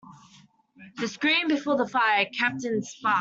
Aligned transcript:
The 0.97 1.07
screen 1.07 1.47
before 1.47 1.77
the 1.77 1.87
fire 1.87 2.25
kept 2.25 2.65
in 2.65 2.77
the 2.79 2.83
sparks. 2.83 3.09